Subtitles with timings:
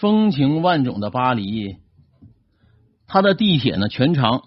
[0.00, 1.76] 风情万种的巴黎，
[3.06, 4.44] 它的地铁呢全长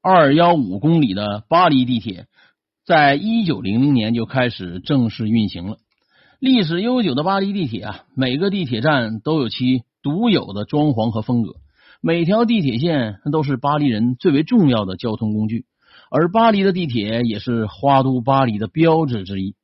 [0.00, 2.26] 二幺五公里的巴黎地铁，
[2.86, 5.78] 在一九零零年就开始正式运行了。
[6.38, 11.56] 历史悠久的巴黎地铁啊，每个地铁站都有其独有的装潢和风格，
[12.00, 15.64] 每条地铁线都是巴黎人最为重要的交通工具，
[16.08, 19.56] 而巴黎的地铁也是花都巴黎的标志之一。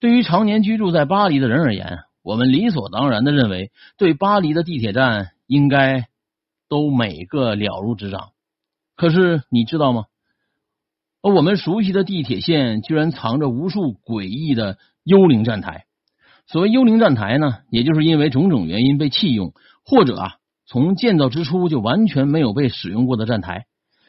[0.00, 6.08] 对于常年居住在巴黎的人而言，我们理所当然的认为，对巴黎的地铁站应该
[6.70, 8.30] 都每个了如指掌。
[8.96, 10.04] 可是你知道吗？
[11.20, 15.84] 而我们熟悉的地铁线居然藏着无数诡异的幽灵站台。
[16.46, 19.52] 所谓幽灵站台呢，也就是因为种种原因被弃用，
[19.84, 20.36] 或者啊，
[20.66, 23.66] 从建造之初就完全没有被使用过的站台。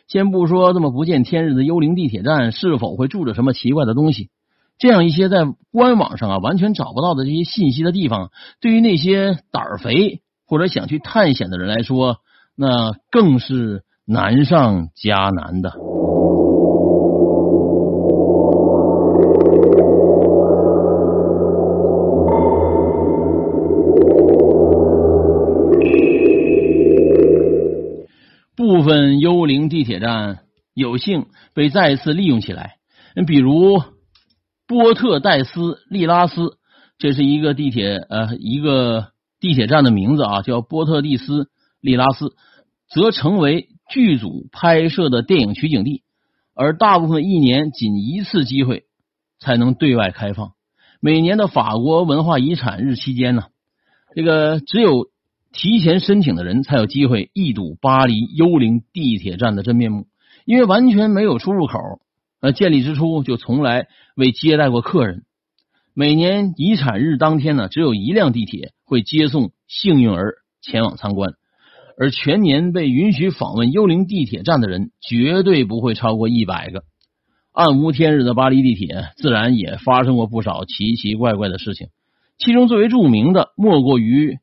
[0.07, 4.29] 先不说这么不见天日的幽灵地铁站是否会住着什么奇怪的东西，
[4.77, 12.17] 这样一些在官网上啊完全找不到的这些信息的地方，对于那些胆儿肥或者想去探险的人来说，
[12.55, 15.73] 那更是难上加难的。
[28.55, 30.39] 部分幽灵地铁站
[30.73, 32.75] 有幸被再次利用起来，
[33.27, 33.81] 比如
[34.67, 36.57] 波特戴斯利拉斯，
[36.97, 41.49] 这是一个地铁呃一个地铁站的名字啊，叫波特蒂斯
[41.81, 42.35] 利拉斯，
[42.89, 46.03] 则成为剧组拍摄的电影取景地，
[46.53, 48.83] 而大部分一年仅一次机会
[49.39, 50.51] 才能对外开放。
[50.99, 53.45] 每年的法国文化遗产日期间呢，
[54.15, 55.09] 这个只有。
[55.57, 60.05] 提前申请的人才有机会一睹巴黎幽灵地铁站的真面目，
[60.43, 61.79] 因为完全没有出入口，
[62.45, 65.23] 那，建立之初就从来未接待过客人。
[65.95, 71.33] 每年遗产日当天呢，只有一辆地铁会接送幸运儿前往参观，
[71.97, 76.83] 而全年被允许访问幽灵地铁站的人绝对不会超过一百个。
[77.51, 81.87] 暗无天日的巴黎地铁，自然也发生过不少奇奇怪怪的事情，
[82.37, 84.37] 其中最为著名的莫过于。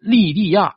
[0.00, 0.76] 利蒂亚，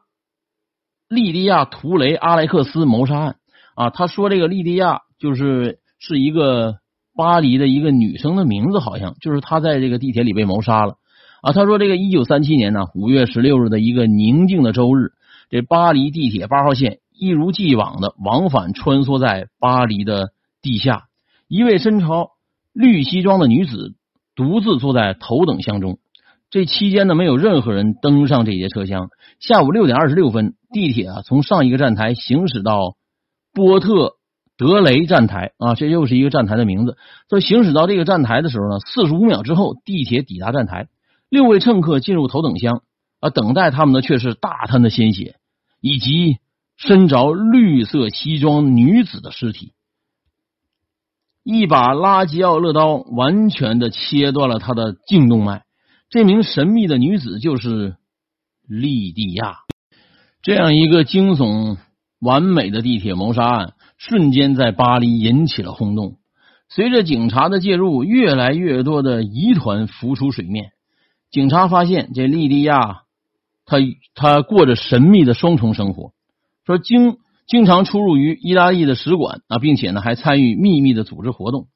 [1.07, 3.35] 利蒂亚·图雷阿莱克斯谋杀案
[3.75, 6.79] 啊，他说这个利蒂亚就是是一个
[7.15, 10.95] 巴黎的一个女生的名字，好像就是她在这个地铁里被谋杀了
[11.43, 11.53] 啊。
[11.53, 15.11] 他说这个一九三七年呢五月十六日的一个宁静的周日，
[15.51, 20.31] 这巴黎地铁八号线一如既往的往返穿梭在巴黎的
[20.63, 21.03] 地下，
[21.47, 22.31] 一位身着
[22.73, 23.93] 绿西装的女子
[24.35, 25.99] 独自坐在头等箱中。
[26.49, 29.09] 这期间呢，没有任何人登上这节车厢。
[29.39, 32.95] 下午六点二十六分，地铁啊从上一个站台行驶到
[33.53, 34.15] 波特
[34.61, 36.95] 德雷站台啊，这又是一个站台的名字。
[37.27, 40.87] 在行驶到这个站台的时候呢，四十五秒之后，地铁抵达站台，
[41.29, 42.83] 六位乘客进入头等舱
[43.21, 45.37] 啊，等待他们的却是大滩的鲜血
[45.79, 46.37] 以及
[46.77, 49.73] 身着绿色西装女子的尸体。
[51.43, 55.63] 一把拉吉奥勒刀完全的切断了他的颈动脉。
[56.11, 57.95] 这名神秘的女子就是
[58.67, 59.55] 莉蒂亚。
[60.43, 61.77] 这样一个惊悚
[62.19, 66.15] 完美的地铁谋杀案，瞬间在巴黎引起了轰动。
[66.69, 70.71] 随着警察的介入，越来越多的疑团浮出水面。
[71.29, 73.03] 警察发现，这莉蒂亚
[73.63, 73.77] 她
[74.15, 76.13] 她过着神秘的双重生活，
[76.65, 81.67] 说经经常出入于意大利的使馆啊，并且呢还参与秘密的组织活动。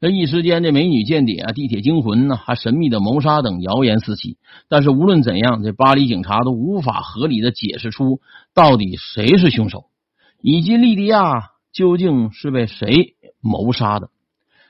[0.00, 4.36] 这一时间，这美女间谍啊、地铁惊魂呢，还神秘的谋杀等谣言四起。
[4.68, 8.20] 但是无论怎样，这巴黎警察都无法合理的解释出
[8.54, 9.86] 到底谁是凶手，
[10.40, 14.10] 以及莉迪亚究竟是被谁谋杀的。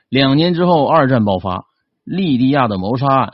[0.09, 1.65] 两年之后，二战爆发，
[2.03, 3.33] 利迪亚的谋杀案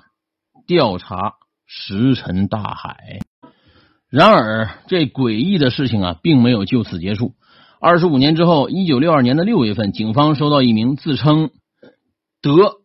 [0.65, 1.33] 调查
[1.65, 3.19] 石沉大海。
[4.09, 7.33] 然而，这诡异的事情啊，并没有就此结束。
[7.79, 11.51] 二十五年之后，一九六二年的六月份，警方收到一名自称。
[12.41, 12.77] 德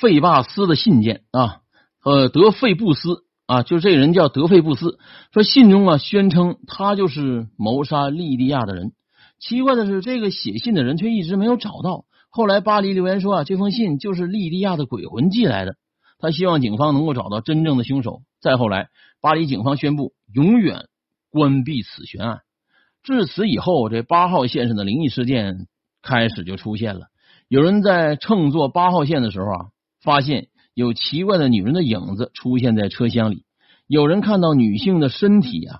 [0.00, 1.60] 费巴斯的信件啊，
[2.04, 4.98] 呃，德费布斯啊，就这人叫德费布斯。
[5.32, 8.92] 说信中啊，宣称他就是谋杀利迪亚的人。
[9.38, 12.04] 奇怪的是，这个写信的人却一直没有找到。
[12.30, 15.76] 后来巴黎留言说啊，这封信就是莉迪亚的鬼魂寄来的。
[16.18, 18.22] 他希望警方能够找到真正的凶手。
[18.40, 18.88] 再后来，
[19.20, 20.88] 巴黎警方宣布永远
[21.30, 22.40] 关闭此悬案。
[23.04, 25.68] 至此以后，这八号线上的灵异事件
[26.02, 27.06] 开始就出现了。
[27.46, 29.66] 有人在乘坐八号线的时候啊，
[30.02, 33.44] 发现有奇怪的女人的影子出现在车厢里。
[33.86, 35.78] 有人看到女性的身体啊，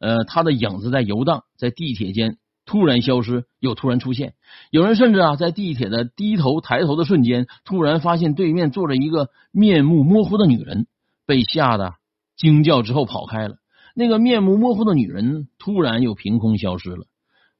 [0.00, 2.36] 呃，她的影子在游荡，在地铁间
[2.66, 4.34] 突然消失，又突然出现。
[4.70, 10.86] 有人甚至啊，在地铁的低头抬头的瞬间，突然发现对面坐着一个面目模糊的女人，
[11.26, 11.94] 被吓得
[12.36, 13.54] 惊叫之后跑开了。
[13.94, 17.06] 那个面目模糊的女人突然又凭空消失了。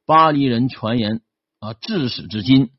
[0.04, 1.20] 巴黎人传言
[1.60, 2.70] 啊，至始至今，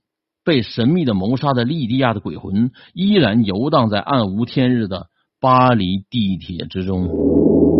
[0.44, 5.08] 被神秘的谋杀的莉迪亚的鬼魂依然游荡在暗无天日的
[5.40, 7.77] 巴黎地铁之中。